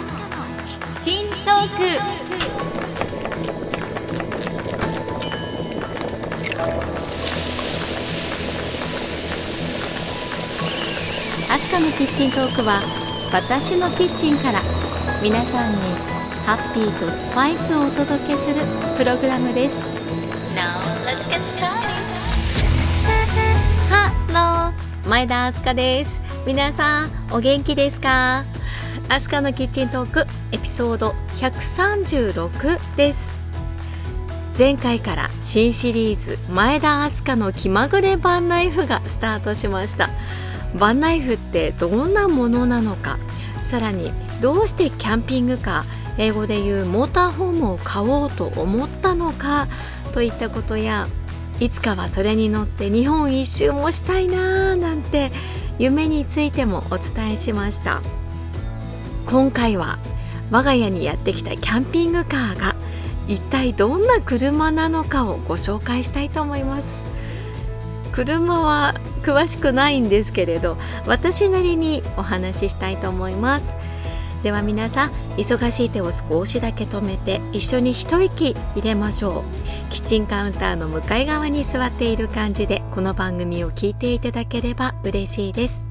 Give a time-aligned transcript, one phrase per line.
[0.00, 0.06] の
[0.64, 1.82] キッチントーク。
[11.52, 12.80] アスカのキッチントークは
[13.32, 14.60] 私のキッチンから
[15.22, 15.78] 皆さんに
[16.46, 18.62] ハッピーとスパイスをお届けする
[18.96, 19.78] プログラムです。
[20.56, 21.92] Now let's get started.
[23.90, 25.08] ハロー。
[25.08, 26.20] 前田明日香です。
[26.46, 28.44] 皆さんお元気ですか？
[29.12, 33.36] アスカのキッチントークエピソード136です。
[34.58, 40.08] 前回から新シリーズ前田明日香の気まぐれバンナイフがスタートしました。
[40.80, 43.18] バンナイフってどんなものなのか。
[43.62, 49.68] さらにどうしてキャンピングカー英語で言うモーターホームを買おうと思ったのか。
[50.14, 51.06] といったことや
[51.60, 55.32] いつかはそれに乗って日本一周もしたいなーなんて
[55.78, 58.00] 夢についてもお伝えしました。
[59.26, 59.98] 今回は
[60.50, 62.74] 我が家にやってきたキャンピングカーが
[63.28, 67.04] 一体どんな車なのかをご紹介したいと思います。
[68.12, 73.74] 車は詳しくないんですけれど私なりにお話ししたいと思います。
[74.42, 79.44] では皆さん忙しい手を少しだけ止めて一緒に一息入れましょ
[79.88, 79.90] う。
[79.90, 85.84] キッチンカウンターの向かい側に座っている感じでこの番組を聞いていただければ嬉しいです。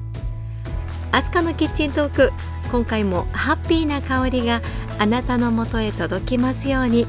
[1.10, 2.32] アスカのキッチントーク
[2.70, 4.62] 今回もハッピーな香りが
[4.98, 7.06] あなたのもとへ届きますように。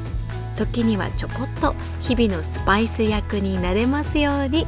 [0.56, 4.68] 時にはちょこっと日々のスパイス役になれますように。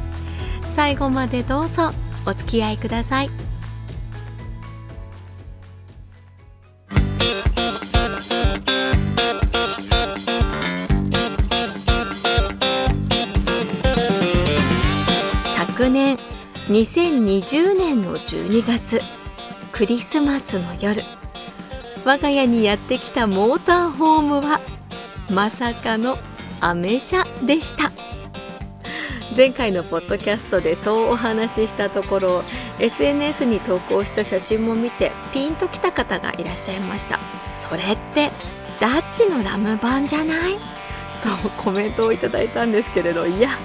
[0.66, 1.92] 最後までどうぞ
[2.26, 3.30] お付き合いください。
[15.54, 16.18] 昨年
[16.68, 19.00] 2020年の12月。
[19.76, 21.02] クリスマスの夜
[22.02, 24.58] 我が家にやってきたモーターホームは
[25.28, 26.16] まさかの
[26.62, 27.92] アメ車でした。
[29.36, 32.42] 前回のポッドキャストでそうお話ししたところ
[32.78, 37.20] SNS に投稿した写真も見てピンときた方がいらっしゃいました。
[37.52, 38.30] それって
[38.80, 40.54] ダッチのラム版じゃない？
[41.22, 43.58] とコメントをいただいたんですけれどいや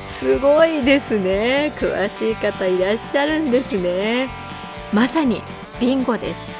[0.00, 1.72] すごいですね。
[1.74, 4.45] 詳しい方いらっしゃるんですね。
[4.92, 5.42] まさに
[5.80, 6.52] ビンゴです。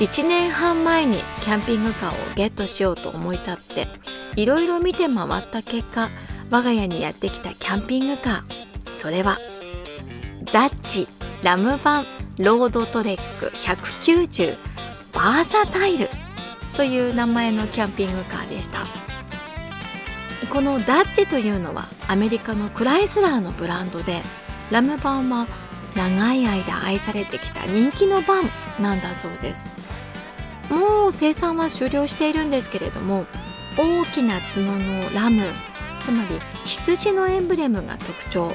[0.00, 3.86] 1年半前にキャンピングカーをゲットしようと思い立って
[4.34, 6.08] いろいろ見て回った結果
[6.50, 8.42] 我が家にやってきたキャンピングカー
[8.92, 9.38] それは
[10.52, 11.06] ダッジ・
[11.44, 12.06] ラムバン
[12.38, 14.56] ロードトレック190
[15.12, 16.08] バーサタイル
[16.74, 18.80] という名前のキャンピングカーでした。
[20.50, 24.22] このダッチというのはアメリカのクライスラーのブランドで
[24.70, 25.46] ラム版は
[25.94, 28.50] 長い間愛されてきた人気のバン
[28.80, 29.72] なんだそうです。
[30.70, 33.26] もう生産は終了しているんですけれども
[33.76, 35.44] 大きな角のラム
[36.00, 38.54] つまり羊のエンブレムが特徴。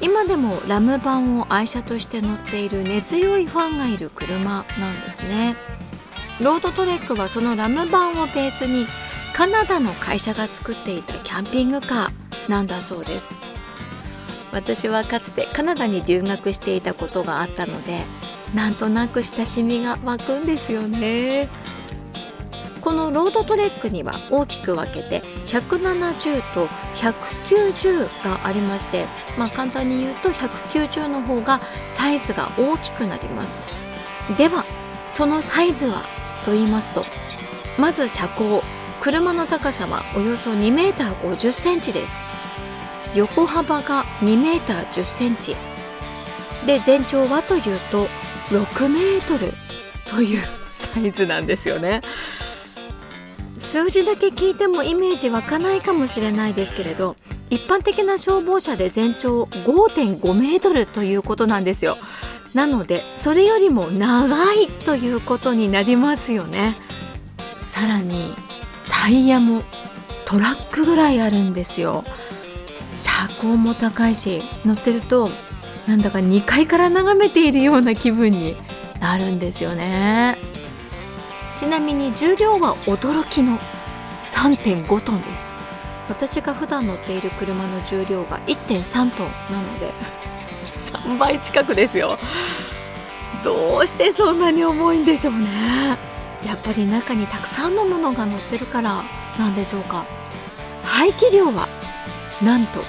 [0.00, 5.56] 今でもラム版を愛車として乗っている根強いファンがいる車なんですね。
[6.40, 8.86] ロードトレックはそのラムバンをベースに
[9.32, 13.34] カナダの会社が作っていたキャンピングカーなんだそうです。
[14.52, 18.04] 私はかつてカナダに留学していたことがあったので
[18.54, 21.48] なんとなく親しみが湧くんですよね。
[22.80, 33.60] このロードトレックには大きく分けて170と190がありまして、まあ、簡単に言うと190の方がサイズが大きくなります。
[34.38, 34.64] では
[35.08, 36.06] そのサイズは
[36.44, 37.04] と言いますと
[37.78, 38.62] まず車高
[39.00, 42.22] 車の高さはおよそ2メーター50センチです。
[43.14, 45.56] 横幅が2メーター10センチ。
[46.66, 48.08] で全長はというと
[48.50, 49.52] 6メートル
[50.06, 52.02] というサイズなんですよね。
[53.56, 57.16] 数字だけ聞いてもイメージ湧かないかもしれないですけれど
[57.50, 61.98] 一般的な消防車で全長5.5メートルということなんですよ。
[62.54, 66.76] なのでそれよりも長いということになりますよね。
[67.58, 68.34] さらに
[68.88, 69.62] タイヤも
[70.24, 72.04] トラックぐらいあるんですよ。
[72.98, 75.30] 車高も高いし乗ってると
[75.86, 78.56] なんだか2階から眺めているような気分に
[79.00, 80.36] なるんですよね。
[81.56, 83.58] ちなみに重量は驚きの
[84.20, 85.52] 3.5トンです。
[86.08, 89.92] 私が普段乗っている車の重量が1.3トンなので。
[90.74, 92.18] 3倍近くですよ。
[93.44, 95.46] どうしてそんなに重いんでしょうね。
[96.44, 99.04] やっぱり中にたくさんのものが乗ってるから
[99.38, 100.04] なんでしょうか。
[100.82, 101.68] 排気量は
[102.42, 102.84] なんと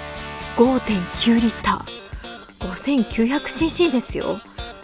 [0.57, 1.99] 5.9リッター。
[2.59, 4.39] 5900cc ですよ。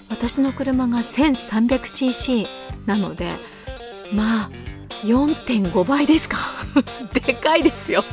[0.09, 2.47] 私の車が 1300cc
[2.85, 3.31] なので
[4.13, 4.49] まあ
[5.03, 6.37] 4.5倍ですか。
[7.13, 8.03] でかいですよ。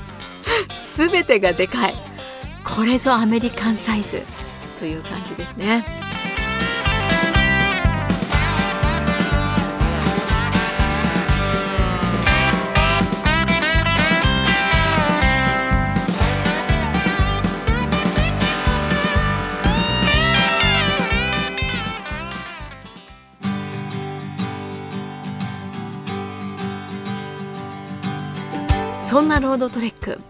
[0.96, 1.94] 全てがでかい。
[2.64, 4.22] これぞアメリカンサイズ
[4.78, 6.01] という感じですね。
[29.12, 30.22] そんなロードトレック。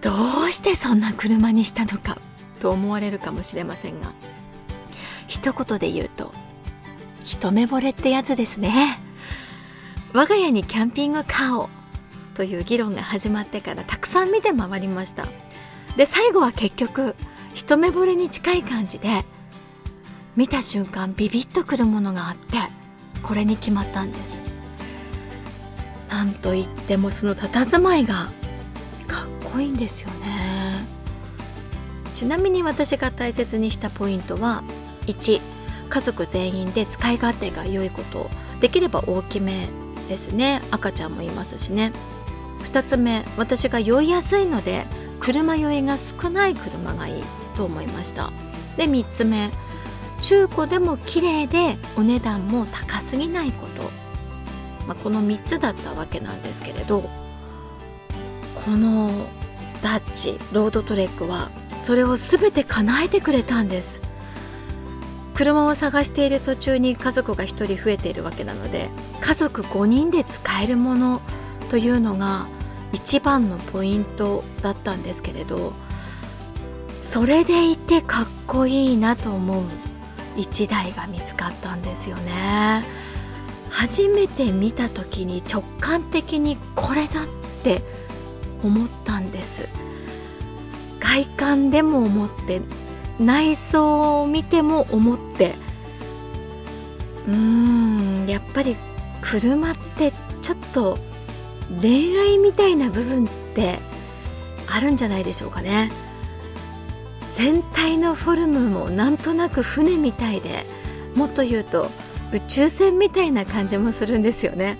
[0.00, 0.10] ど
[0.48, 2.18] うしてそんな車にしたのか。
[2.58, 4.12] と思われるかもしれませんが。
[5.28, 6.34] 一言で言うと
[7.22, 8.98] 一目惚れってやつですね。
[10.12, 11.68] 我が家にキャンピングカーを
[12.34, 15.24] という議論が始まってからたくさん見て回りました。
[15.96, 17.14] で最後は結局
[17.54, 19.24] 一目惚れに近い感じで
[20.34, 22.56] 見た瞬間ビビッとくるものがあって
[23.22, 24.55] これに決まったんです
[26.08, 28.14] なんといってもその佇まいが
[29.06, 30.84] かっこいいんですよね。
[32.14, 34.62] ちなみに私が大切にしたポイントは
[35.06, 35.40] 1
[35.88, 38.30] 家族全員で使い勝手が良いこと。
[38.60, 39.68] できれば大きめ
[40.08, 40.62] ですね。
[40.70, 41.92] 赤ちゃんもいますしね。
[42.72, 44.84] 2つ目私が酔いやすいので
[45.20, 47.22] 車酔いが少ない車がいい
[47.56, 48.32] と思いました。
[48.76, 49.50] で3つ目
[50.20, 53.75] 中古でも綺麗でお値段も高すぎないこと。
[54.86, 57.02] まあ、この3つだったわけなんですけれど
[58.54, 59.10] この
[59.82, 61.50] ダッチロードトレックは
[61.82, 64.00] それを全て叶えてくれたんです
[65.34, 68.88] 車を探している途中に家族が1人増えているわけなので
[69.20, 71.20] 家族5人で使えるもの
[71.68, 72.46] というのが
[72.92, 75.74] 一番のポイントだったんですけれど
[77.00, 79.64] それでいてかっこいいなと思う
[80.36, 83.05] 1台が見つかったんですよね。
[83.70, 87.26] 初めて見た時に直感的にこれだっ
[87.62, 87.82] て
[88.62, 89.68] 思ったんです。
[91.00, 92.60] 外観でも思って
[93.18, 95.54] 内装を見ても思って。
[97.26, 98.76] うーんやっぱり
[99.20, 100.12] 車って
[100.42, 100.98] ちょっと
[101.80, 103.78] 恋愛みたいな部分って
[104.68, 105.90] あるんじゃないでしょうかね。
[107.32, 110.64] 全体のフォルムもなんとなく船みたいで
[111.14, 111.90] もっと言うと
[112.32, 114.78] 宇宙船みたいな感じもするんですよね。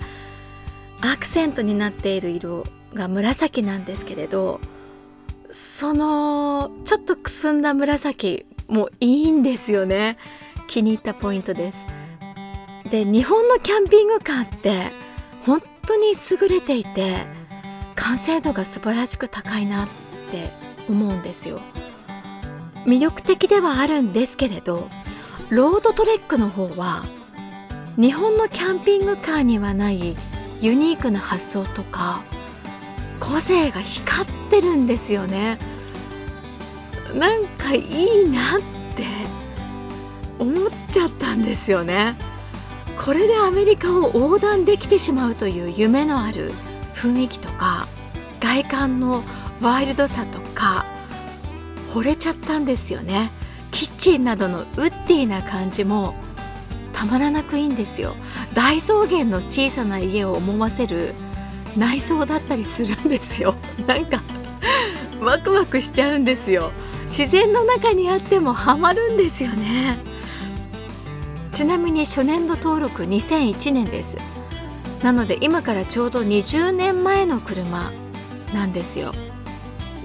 [1.01, 2.63] アクセントになっている色
[2.93, 4.59] が紫なんですけれど
[5.51, 10.17] そのちょっとくすんだ紫もいいんですよね。
[10.67, 11.87] 気に入ったポイントです。
[12.89, 14.91] で日本のキャンピングカーって
[15.45, 17.15] 本当に優れていて
[17.95, 19.87] 完成度が素晴らしく高いなっ
[20.31, 20.51] て
[20.89, 21.59] 思うんですよ。
[22.85, 24.87] 魅力的ではあるんですけれど
[25.49, 27.03] ロードトレックの方は
[27.97, 30.15] 日本のキャンピングカーにはない
[30.61, 32.21] ユニークな発想とか
[33.19, 35.57] 個性が光ってるんですよね。
[37.15, 38.61] なんかいいなっ
[38.95, 39.03] て
[40.37, 42.15] 思っちゃったんですよね。
[43.03, 46.51] これでアメリカを横断できてしまうという夢のある
[46.93, 47.87] 雰囲気とか
[48.39, 49.23] 外観の
[49.59, 50.85] ワイルドさとか
[51.95, 53.31] 惚れちゃったんですよね。
[53.71, 56.13] キッチンなどのウッディな感じも
[56.97, 58.15] たまらなくいいんですよ。
[58.55, 61.13] 大草原の小さな家を思わせる
[61.77, 63.53] 内装だったりするんですよ。
[63.85, 64.19] なんか
[65.21, 66.71] ワクワクしちゃうんですよ。
[67.03, 69.99] 自然の中にあってもハマるんですよね。
[71.51, 74.17] ちなみに初年度登録2001年です。
[75.03, 77.91] なので今からちょうど20年前の車
[78.55, 79.11] なんですよ。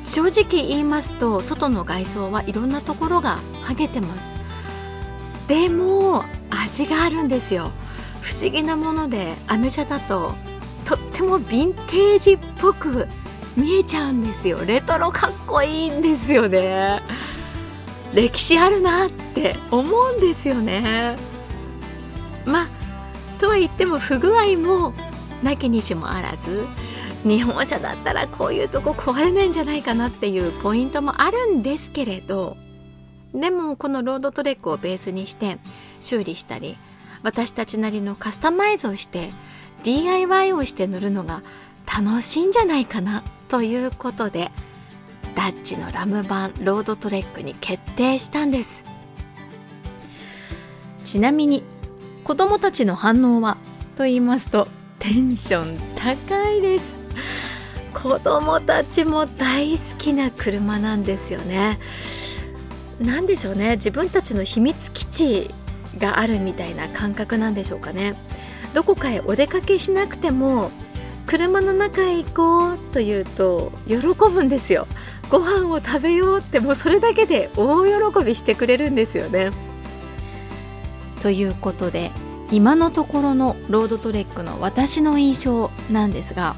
[0.03, 4.37] 正直言いますと外の外装はいろんなところが剥げてます。
[5.49, 6.25] でも
[6.65, 7.71] 味があるんですよ。
[8.21, 10.33] 不思議なものでアメ車だと
[10.85, 13.07] とってもヴィンテージっぽく
[13.57, 14.65] 見えちゃうんですよ。
[14.65, 17.01] レトロかっこいいんですよね。
[18.13, 21.17] 歴史あるなって思うんですよね。
[22.45, 22.69] まあ
[23.41, 24.93] とは言っても不具合も
[25.43, 26.65] なきにしもあらず
[27.25, 32.57] 日本車だったらこういうとこ壊れないんじゃないかなっていうポイントもあるんですけれど
[33.35, 35.59] でもこのロードトレックをベースにして
[36.03, 36.77] 修理したり
[37.23, 39.31] 私たちなりのカスタマイズをして
[39.85, 41.43] DIY をして塗るのが
[41.87, 44.51] 楽しいんじゃないかなということで
[45.35, 48.85] ダッジのラムバンロードトレックに決定したんです。
[51.05, 51.65] ちなみに
[52.25, 53.57] 子供たちの反応は
[53.97, 54.69] と言いますと
[54.99, 56.97] テンション高いです。
[57.93, 61.79] 子供たちも大好きな車なんですよね。
[63.01, 63.73] 何でしょうね。
[63.77, 65.51] 自分たちの秘密基地
[65.99, 68.15] があるみたいな感覚なんでしょうかね。
[68.75, 70.71] どこかへお出かけしなくても
[71.27, 74.87] 車の中へ行こうと言うと喜ぶんですよ。
[75.31, 79.51] ご飯を食べようってもうそれだけで大喜びしてくれるんですよね。
[81.23, 82.11] ということで
[82.51, 86.55] 今のところのロードトレックの私の印象なんですが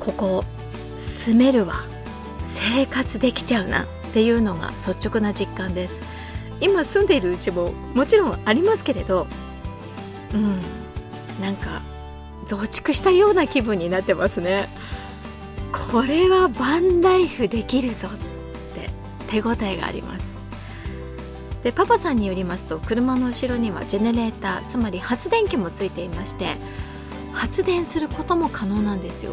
[0.00, 0.44] ここ
[0.96, 1.74] 住めるわ。
[2.44, 6.02] 生活できちゃうなっていうのが率直な実感です。
[6.64, 9.26] 今住んでいるうちももちろんありますけれど
[10.32, 10.58] うん
[11.40, 11.82] なんか
[12.46, 14.68] 増築したような気分になってますね。
[15.90, 18.10] これはバンライフできるぞっ
[18.74, 18.90] て
[19.28, 20.42] 手応えがあります。
[21.62, 26.46] でパパさんによりますと車の後ろにはジェネレーターつまり発電機もついていまして
[27.32, 29.32] 発電することも可能なんですよ。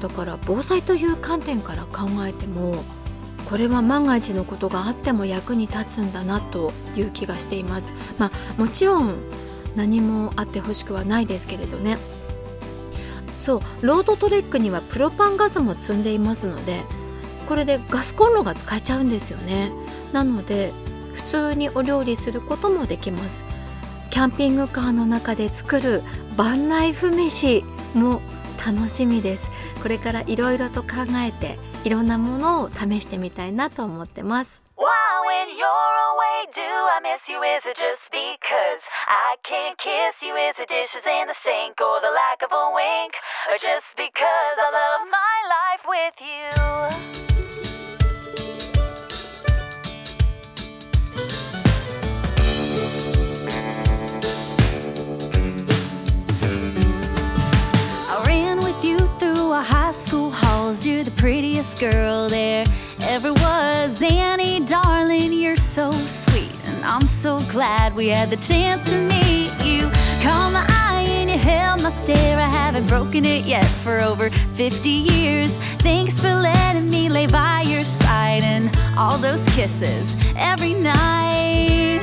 [0.00, 2.84] だから防災という観点から考えても
[3.52, 7.92] これは万が一のことがあっても役に立つんだなという気がしています。
[8.16, 9.14] まあもちろん
[9.76, 11.98] 何もあってほしくはないですけれどね。
[13.38, 16.80] そうロードトレックにはプロパンガスも積んでいますので
[17.46, 19.70] これでガスコンロが使えちゃうんですよね。
[20.14, 20.72] なので
[21.12, 23.44] 普通にお料理することもできます。
[24.08, 26.02] キャンピングカーの中で作る
[26.38, 28.22] バンライフ飯も
[28.66, 29.50] 楽しみです。
[29.82, 34.64] これからいろいろと考えていろんなものを試してみたいなと思ってます。
[45.84, 47.31] With you?
[61.90, 62.64] Girl there
[63.00, 64.00] ever was.
[64.02, 66.52] Annie, darling, you're so sweet.
[66.66, 69.90] And I'm so glad we had the chance to meet you.
[70.22, 72.38] Caught my eye and you held my stare.
[72.38, 75.56] I haven't broken it yet for over 50 years.
[75.82, 82.00] Thanks for letting me lay by your side and all those kisses every night.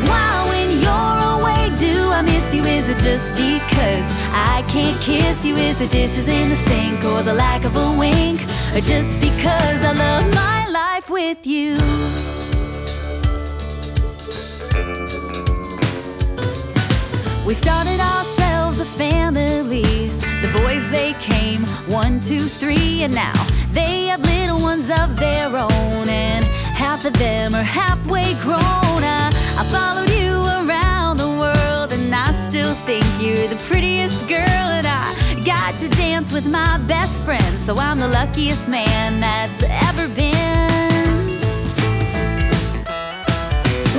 [0.00, 2.64] Wow, when you're away, do I miss you?
[2.64, 4.19] Is it just because?
[4.32, 7.98] I can't kiss you is the dishes in the sink or the lack of a
[7.98, 8.40] wink
[8.74, 11.76] or just because I love my life with you.
[17.46, 20.08] We started ourselves a family.
[20.42, 25.48] The boys they came one, two, three, and now they have little ones of their
[25.56, 28.60] own, and half of them are halfway grown.
[29.02, 30.99] I, I followed you around
[32.50, 37.56] still think you're the prettiest girl, and I got to dance with my best friend,
[37.60, 41.38] so I'm the luckiest man that's ever been.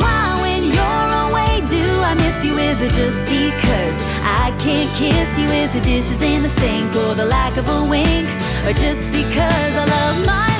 [0.01, 2.57] Why, when you're away, do I miss you?
[2.57, 3.97] Is it just because
[4.43, 5.47] I can't kiss you?
[5.47, 8.27] Is it dishes in the sink or the lack of a wink?
[8.67, 10.50] Or just because I love my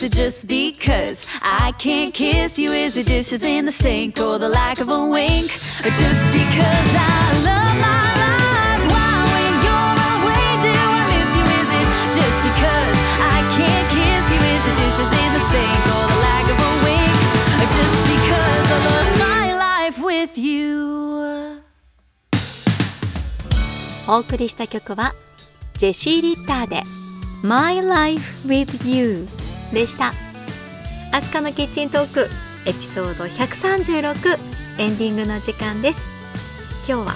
[0.00, 2.70] Is it just because I can't kiss you?
[2.70, 5.50] Is it dishes in the sink or the lack of a wink?
[5.84, 8.82] Or just because I love my life?
[8.92, 11.44] Why when you're away do I miss you?
[11.60, 14.40] Is it just because I can't kiss you?
[14.54, 17.14] Is it dishes in the sink or the lack of a wink?
[17.60, 21.62] Or just because I love my life with you?
[24.08, 25.14] お送りした曲は
[25.78, 26.82] ジェシー・リッターで
[27.42, 29.28] My Life with You
[29.73, 30.13] でした。
[31.11, 32.29] アスカのキッチントーク
[32.65, 34.39] エピソード136
[34.77, 36.05] エンディングの時間です。
[36.87, 37.15] 今日は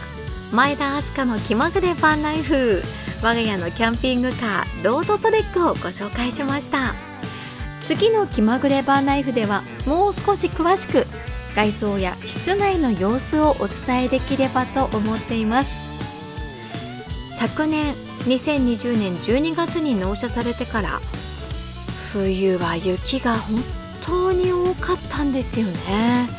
[0.51, 2.81] 前田明日香の気まぐれバンライフ
[3.21, 6.93] 我が家のキャンピングカーロードトレックをご紹介しました。
[7.79, 11.07] 次の気まぐれバンライフではもう少し詳しく
[11.55, 15.73] 外装や室内の様子をお伝えできればと思っています。
[17.37, 17.95] 昨年
[18.25, 21.01] 2020年12月に納車されてから
[22.15, 23.61] 冬は雪が本
[24.01, 26.29] 当に多かったんですよね。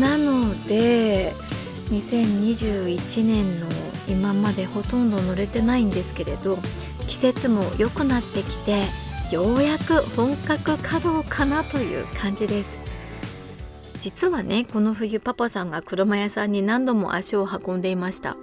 [0.00, 1.34] なので
[1.90, 3.66] 2021年の
[4.08, 6.58] 今までほとんど乗れてないんですけれど
[7.06, 8.84] 季節も良くなってきて
[9.30, 12.80] ようやく本格稼働かなという感じです。
[13.98, 18.38] 実はねこの冬パパさんが車屋さんに何度も足を運んでいました。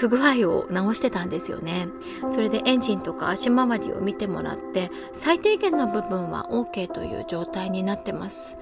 [0.00, 1.88] 不具合を直してたんですよね。
[2.30, 8.56] それでエンジンとか足回りを見てもらって最低限の部分は OK という状態になってます。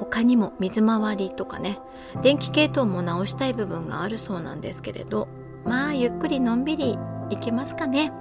[0.00, 1.78] 他にも水回りとかね
[2.22, 5.28] 電気系統も直したい部分があるそうなんですけれど
[5.64, 6.98] まあゆっくりのんびり
[7.30, 8.12] いけますかね。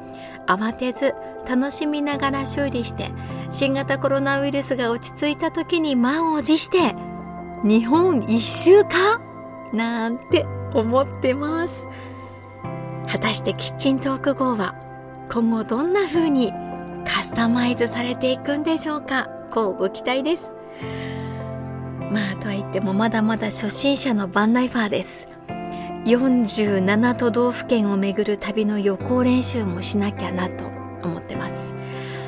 [0.47, 1.15] 慌てず
[1.47, 3.11] 楽しみながら修理して
[3.49, 6.95] 新型コロナウイルスが落ち着いた時に満を持して
[7.63, 9.21] 日本一周か？
[9.73, 11.87] なんて思ってます。
[13.07, 14.75] 果たしてキッチントーク号は
[15.31, 16.51] 今後どんな風に
[17.05, 19.29] カスタマイズされていくんでしょうか？
[19.51, 20.53] こうご期待です。
[22.11, 25.27] まあとは言ってもまだまだ初心者のバンライファーです。
[26.05, 30.65] 47都道府県を巡る旅の予行練習もしなきゃなと
[31.03, 31.73] 思ってます。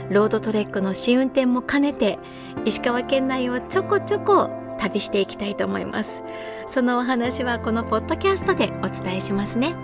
[0.10, 2.20] ロードトレックの試運転も兼ねて
[2.66, 6.24] 石川県内をちょこちょこ旅していきたいと思います。
[6.68, 9.76] そのお話はこのポッドキャストでお伝えしますね。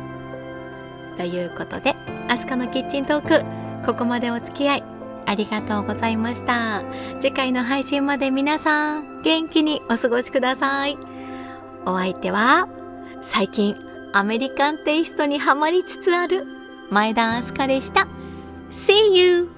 [1.18, 1.96] ということで
[2.30, 4.84] アスカのキッチントークここまでお付き合い
[5.28, 6.84] ありがとうございました。
[7.20, 10.98] 次回の配信まで皆さん元気にお過ごしください。
[11.86, 12.68] お相手は
[13.22, 13.76] 最近
[14.14, 16.46] アメリカンテイストにはまりつつある
[16.90, 18.08] 前田明日香でした。
[18.70, 19.55] See you!